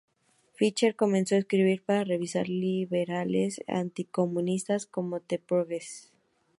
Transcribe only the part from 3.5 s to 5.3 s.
anticomunistas, como